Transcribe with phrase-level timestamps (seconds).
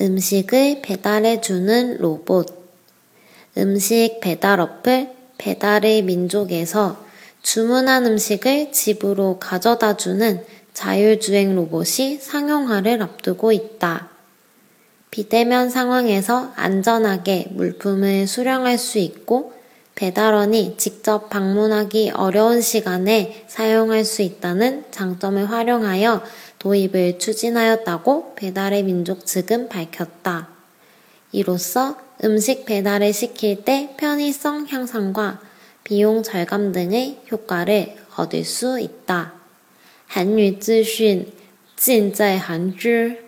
[0.00, 2.48] 음식을 배달해주는 로봇.
[3.56, 7.04] 음식 배달 어플 배달의 민족에서
[7.42, 14.08] 주문한 음식을 집으로 가져다 주는 자율주행 로봇이 상용화를 앞두고 있다.
[15.12, 19.52] 비대면 상황에서 안전하게 물품을 수령할 수 있고
[19.95, 26.23] 배달원이 직접 방문하기 어려운 시간에 사용할 수 있다는 장점을 활용하여
[26.57, 30.49] 도입을 추진하였다고 배달의 민족 측은 밝혔다.
[31.31, 35.41] 이로써 음식 배달을 시킬 때 편의성 향상과
[35.83, 39.39] 비용 절감 등의 효과를 얻을 수 있다.
[40.11, 41.27] 韩语资讯
[41.75, 43.22] 尽在韩知。